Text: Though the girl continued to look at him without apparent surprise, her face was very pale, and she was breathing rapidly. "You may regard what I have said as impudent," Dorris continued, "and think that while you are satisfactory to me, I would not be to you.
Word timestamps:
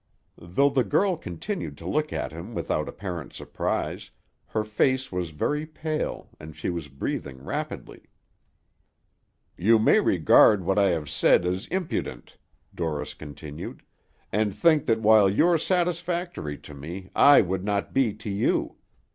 Though 0.39 0.71
the 0.71 0.83
girl 0.83 1.15
continued 1.15 1.77
to 1.77 1.87
look 1.87 2.11
at 2.11 2.31
him 2.31 2.55
without 2.55 2.89
apparent 2.89 3.33
surprise, 3.33 4.09
her 4.47 4.63
face 4.63 5.11
was 5.11 5.29
very 5.29 5.63
pale, 5.67 6.31
and 6.39 6.55
she 6.55 6.71
was 6.71 6.87
breathing 6.87 7.43
rapidly. 7.43 8.05
"You 9.57 9.77
may 9.77 9.99
regard 9.99 10.63
what 10.65 10.79
I 10.79 10.89
have 10.89 11.07
said 11.07 11.45
as 11.45 11.67
impudent," 11.67 12.39
Dorris 12.73 13.13
continued, 13.13 13.83
"and 14.31 14.55
think 14.55 14.87
that 14.87 15.01
while 15.01 15.29
you 15.29 15.45
are 15.45 15.59
satisfactory 15.59 16.57
to 16.57 16.73
me, 16.73 17.11
I 17.15 17.41
would 17.41 17.63
not 17.63 17.93
be 17.93 18.11
to 18.11 18.29
you. 18.31 18.77